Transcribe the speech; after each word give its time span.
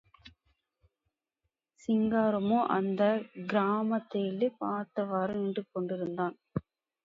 சிங்காரமோ, 1.81 2.65
அந்தக் 2.69 3.29
கிராமத்தையே 3.47 4.49
பார்த்தவாறு 4.57 5.35
நின்றுகொண்டிருந்தான். 5.35 6.35